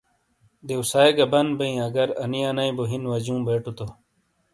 دیوسائی 0.67 1.11
گہ 1.17 1.25
بند 1.33 1.49
بیئں 1.59 1.79
اگر 1.87 2.07
انی 2.23 2.41
انئیی 2.49 2.71
بو 2.77 2.83
ہین 2.89 3.03
واجیوں 3.09 3.39
بیٹو 3.47 3.71
تو۔ 3.77 3.85